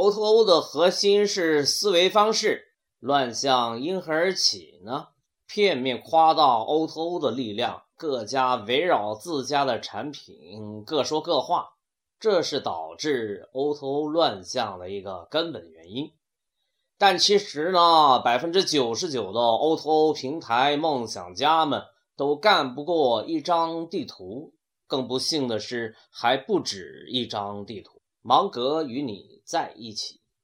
[0.00, 2.68] O2O 的核心是思维方式，
[3.00, 5.08] 乱象因何而起呢？
[5.44, 11.70] 片面夸大 O2O 的力量，各家围绕自家的产品各说各话，
[12.20, 16.12] 这是导致 O2O 乱象的一个根本原因。
[16.96, 21.82] 但其实呢，百分之九十九的 O2O 平台梦想家们
[22.16, 24.54] 都干不过一张地图。
[24.86, 27.97] 更不幸的是，还不止一张地图。
[28.28, 30.20] 芒格与你在一起。